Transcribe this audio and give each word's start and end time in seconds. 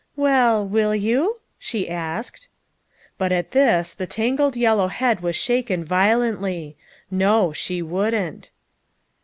"Well, 0.31 0.65
will 0.67 0.95
you?" 0.95 1.41
she 1.59 1.87
asked. 1.87 2.47
But 3.19 3.31
at 3.31 3.51
this 3.51 3.93
the 3.93 4.07
tangled 4.07 4.55
yellow 4.55 4.87
head 4.87 5.19
was 5.19 5.35
shaken 5.35 5.85
violently. 5.85 6.75
No, 7.11 7.53
she 7.53 7.83
wouldn't. 7.83 8.49